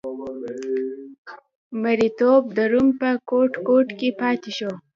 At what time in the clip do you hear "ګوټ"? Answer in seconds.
3.29-3.51, 3.67-3.87